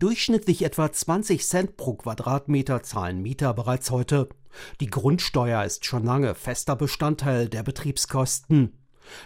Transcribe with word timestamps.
Durchschnittlich 0.00 0.64
etwa 0.64 0.90
20 0.90 1.46
Cent 1.46 1.76
pro 1.76 1.92
Quadratmeter 1.92 2.82
zahlen 2.82 3.20
Mieter 3.20 3.52
bereits 3.52 3.90
heute. 3.90 4.30
Die 4.80 4.86
Grundsteuer 4.86 5.62
ist 5.62 5.84
schon 5.84 6.04
lange 6.04 6.34
fester 6.34 6.74
Bestandteil 6.74 7.50
der 7.50 7.62
Betriebskosten. 7.62 8.72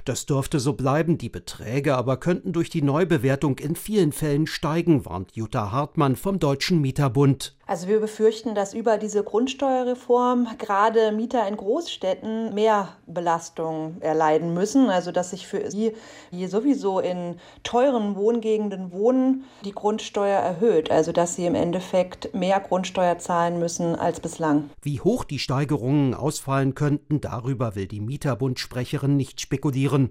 Das 0.04 0.26
dürfte 0.26 0.58
so 0.58 0.72
bleiben, 0.72 1.16
die 1.16 1.28
Beträge 1.28 1.94
aber 1.94 2.16
könnten 2.16 2.52
durch 2.52 2.70
die 2.70 2.82
Neubewertung 2.82 3.60
in 3.60 3.76
vielen 3.76 4.10
Fällen 4.10 4.48
steigen, 4.48 5.04
warnt 5.04 5.36
Jutta 5.36 5.70
Hartmann 5.70 6.16
vom 6.16 6.40
Deutschen 6.40 6.80
Mieterbund. 6.80 7.56
Also 7.66 7.88
wir 7.88 8.00
befürchten, 8.00 8.54
dass 8.54 8.74
über 8.74 8.98
diese 8.98 9.24
Grundsteuerreform 9.24 10.48
gerade 10.58 11.12
Mieter 11.12 11.46
in 11.48 11.56
Großstädten 11.56 12.54
mehr 12.54 12.90
Belastung 13.06 13.96
erleiden 14.00 14.52
müssen. 14.52 14.90
Also 14.90 15.12
dass 15.12 15.30
sich 15.30 15.46
für 15.46 15.70
sie, 15.70 15.92
die 16.30 16.46
sowieso 16.46 17.00
in 17.00 17.36
teuren 17.62 18.16
Wohngegenden 18.16 18.92
wohnen, 18.92 19.44
die 19.64 19.72
Grundsteuer 19.72 20.38
erhöht. 20.38 20.90
Also 20.90 21.12
dass 21.12 21.36
sie 21.36 21.46
im 21.46 21.54
Endeffekt 21.54 22.34
mehr 22.34 22.60
Grundsteuer 22.60 23.18
zahlen 23.18 23.58
müssen 23.58 23.94
als 23.94 24.20
bislang. 24.20 24.70
Wie 24.82 25.00
hoch 25.00 25.24
die 25.24 25.38
Steigerungen 25.38 26.14
ausfallen 26.14 26.74
könnten, 26.74 27.20
darüber 27.20 27.74
will 27.74 27.86
die 27.86 28.00
Mieterbundsprecherin 28.00 29.16
nicht 29.16 29.40
spekulieren. 29.40 30.10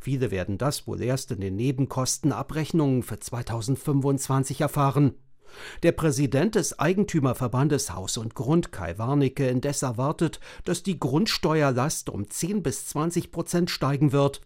Viele 0.00 0.30
werden 0.32 0.58
das 0.58 0.86
wohl 0.86 1.00
erst 1.00 1.30
in 1.30 1.40
den 1.40 1.54
Nebenkostenabrechnungen 1.54 3.04
für 3.04 3.20
2025 3.20 4.60
erfahren. 4.60 5.14
Der 5.82 5.92
Präsident 5.92 6.54
des 6.54 6.78
Eigentümerverbandes 6.78 7.94
Haus 7.94 8.16
und 8.16 8.34
Grund, 8.34 8.72
Kai 8.72 8.98
Warnecke, 8.98 9.48
indes 9.48 9.82
erwartet, 9.82 10.40
dass 10.64 10.82
die 10.82 10.98
Grundsteuerlast 10.98 12.10
um 12.10 12.28
10 12.28 12.62
bis 12.62 12.86
20 12.88 13.32
Prozent 13.32 13.70
steigen 13.70 14.12
wird. 14.12 14.40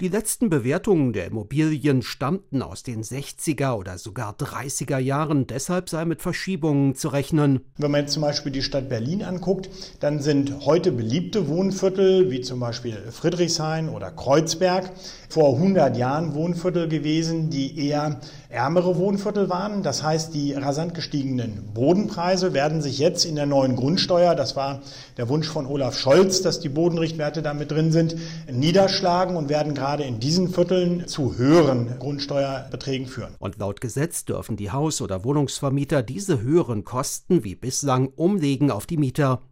Die 0.00 0.08
letzten 0.08 0.50
Bewertungen 0.50 1.12
der 1.12 1.26
Immobilien 1.26 2.02
stammten 2.02 2.62
aus 2.62 2.82
den 2.82 3.02
60er 3.02 3.74
oder 3.74 3.98
sogar 3.98 4.34
30er 4.34 4.98
Jahren, 4.98 5.46
deshalb 5.46 5.88
sei 5.88 6.04
mit 6.04 6.22
Verschiebungen 6.22 6.94
zu 6.94 7.08
rechnen. 7.08 7.60
Wenn 7.78 7.90
man 7.90 8.02
jetzt 8.02 8.12
zum 8.12 8.22
Beispiel 8.22 8.52
die 8.52 8.62
Stadt 8.62 8.88
Berlin 8.88 9.22
anguckt, 9.22 9.68
dann 10.00 10.20
sind 10.20 10.66
heute 10.66 10.92
beliebte 10.92 11.48
Wohnviertel, 11.48 12.30
wie 12.30 12.40
zum 12.40 12.60
Beispiel 12.60 12.96
Friedrichshain 13.10 13.88
oder 13.88 14.10
Kreuzberg, 14.10 14.90
vor 15.28 15.54
100 15.54 15.96
Jahren 15.96 16.34
Wohnviertel 16.34 16.88
gewesen, 16.88 17.50
die 17.50 17.88
eher 17.88 18.20
ärmere 18.48 18.96
Wohnviertel 18.96 19.48
waren. 19.48 19.82
Das 19.82 20.02
heißt, 20.02 20.34
die 20.34 20.52
rasant 20.52 20.94
gestiegenen 20.94 21.70
Bodenpreise 21.74 22.54
werden 22.54 22.80
sich 22.80 22.98
jetzt 22.98 23.24
in 23.24 23.36
der 23.36 23.46
neuen 23.46 23.76
Grundsteuer, 23.76 24.34
das 24.34 24.56
war 24.56 24.80
der 25.16 25.28
Wunsch 25.28 25.48
von 25.48 25.66
Olaf 25.66 25.98
Scholz, 25.98 26.42
dass 26.42 26.60
die 26.60 26.68
Bodenrichtwerte 26.68 27.42
damit 27.42 27.70
drin 27.70 27.92
sind, 27.92 28.16
niederschlagen 28.50 29.36
und 29.36 29.48
werden 29.48 29.65
gerade 29.74 30.04
in 30.04 30.20
diesen 30.20 30.48
Vierteln 30.48 31.06
zu 31.06 31.36
höheren 31.36 31.98
Grundsteuerbeträgen 31.98 33.06
führen. 33.06 33.34
Und 33.38 33.58
laut 33.58 33.80
Gesetz 33.80 34.24
dürfen 34.24 34.56
die 34.56 34.70
Haus- 34.70 35.00
oder 35.00 35.24
Wohnungsvermieter 35.24 36.02
diese 36.02 36.40
höheren 36.40 36.84
Kosten 36.84 37.44
wie 37.44 37.54
bislang 37.54 38.08
umlegen 38.08 38.70
auf 38.70 38.86
die 38.86 38.96
Mieter. 38.96 39.42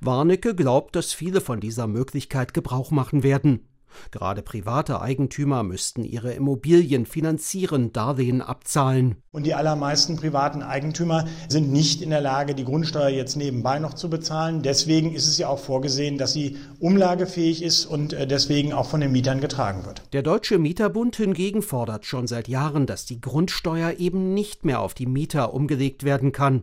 Warnecke 0.00 0.54
glaubt, 0.54 0.96
dass 0.96 1.12
viele 1.12 1.40
von 1.40 1.60
dieser 1.60 1.86
Möglichkeit 1.86 2.54
Gebrauch 2.54 2.90
machen 2.90 3.22
werden. 3.22 3.66
Gerade 4.10 4.42
private 4.42 5.00
Eigentümer 5.00 5.62
müssten 5.62 6.04
ihre 6.04 6.32
Immobilien 6.32 7.06
finanzieren, 7.06 7.92
Darlehen 7.92 8.42
abzahlen. 8.42 9.16
Und 9.32 9.46
die 9.46 9.54
allermeisten 9.54 10.16
privaten 10.16 10.62
Eigentümer 10.62 11.26
sind 11.48 11.72
nicht 11.72 12.02
in 12.02 12.10
der 12.10 12.20
Lage, 12.20 12.54
die 12.54 12.64
Grundsteuer 12.64 13.08
jetzt 13.08 13.36
nebenbei 13.36 13.78
noch 13.78 13.94
zu 13.94 14.08
bezahlen. 14.08 14.62
Deswegen 14.62 15.12
ist 15.12 15.26
es 15.26 15.38
ja 15.38 15.48
auch 15.48 15.58
vorgesehen, 15.58 16.18
dass 16.18 16.32
sie 16.32 16.56
umlagefähig 16.78 17.62
ist 17.62 17.86
und 17.86 18.12
äh, 18.12 18.26
deswegen 18.26 18.72
auch 18.72 18.86
von 18.86 19.00
den 19.00 19.12
Mietern 19.12 19.40
getragen 19.40 19.84
wird. 19.86 20.02
Der 20.12 20.22
Deutsche 20.22 20.58
Mieterbund 20.58 21.16
hingegen 21.16 21.62
fordert 21.62 22.06
schon 22.06 22.26
seit 22.26 22.48
Jahren, 22.48 22.86
dass 22.86 23.06
die 23.06 23.20
Grundsteuer 23.20 23.94
eben 23.98 24.34
nicht 24.34 24.64
mehr 24.64 24.80
auf 24.80 24.94
die 24.94 25.06
Mieter 25.06 25.54
umgelegt 25.54 26.04
werden 26.04 26.32
kann. 26.32 26.62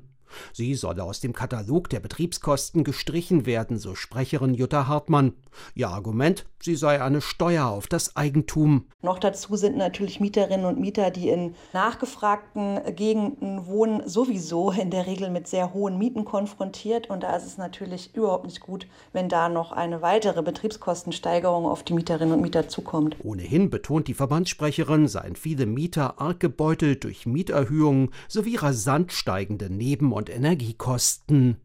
Sie 0.54 0.76
solle 0.76 1.04
aus 1.04 1.20
dem 1.20 1.34
Katalog 1.34 1.90
der 1.90 2.00
Betriebskosten 2.00 2.84
gestrichen 2.84 3.46
werden, 3.46 3.78
so 3.78 3.96
Sprecherin 3.96 4.54
Jutta 4.54 4.88
Hartmann. 4.88 5.34
Ihr 5.76 5.90
Argument, 5.90 6.46
sie 6.62 6.76
sei 6.76 7.02
eine 7.02 7.22
Steuer 7.22 7.68
auf 7.68 7.88
das 7.88 8.16
Eigentum. 8.16 8.86
Noch 9.02 9.20
dazu 9.20 9.56
sind 9.56 9.78
natürlich 9.78 10.20
Mieterinnen 10.20 10.66
und 10.66 10.80
Mieter, 10.80 11.12
die 11.12 11.30
in 11.30 11.56
nachgefragten 11.74 12.80
Gegenden 12.96 13.66
wohnen, 13.66 14.08
sowieso 14.08 14.72
in 14.72 14.92
der 14.92 15.08
Regel 15.08 15.30
mit 15.30 15.48
sehr 15.48 15.74
hohen 15.74 15.98
Mieten 15.98 16.24
konfrontiert. 16.24 17.10
Und 17.10 17.24
da 17.24 17.36
ist 17.36 17.46
es 17.46 17.58
natürlich 17.58 18.16
überhaupt 18.16 18.46
nicht 18.46 18.62
gut, 18.62 18.88
wenn 19.12 19.28
da 19.28 19.50
noch 19.50 19.72
eine 19.72 20.02
weitere 20.02 20.42
Betriebskostensteigerung 20.42 21.66
auf 21.66 21.84
die 21.84 21.94
Mieterinnen 21.94 22.36
und 22.36 22.42
Mieter 22.42 22.70
zukommt. 22.70 23.18
Ohnehin 23.24 23.70
betont 23.70 24.08
die 24.08 24.14
Verbandssprecherin, 24.14 25.08
seien 25.08 25.36
viele 25.36 25.66
Mieter 25.66 26.22
arg 26.22 26.40
gebeutelt 26.40 27.04
durch 27.04 27.26
Mieterhöhungen 27.26 28.12
sowie 28.28 28.56
rasant 28.56 29.12
steigende 29.12 29.70
Neben- 29.70 30.14
und 30.22 30.30
Energiekosten. 30.30 31.58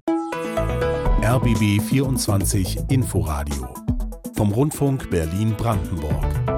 RBB 1.22 1.83
24 1.83 2.78
Inforadio 2.89 3.69
vom 4.34 4.50
Rundfunk 4.50 5.11
Berlin-Brandenburg. 5.11 6.56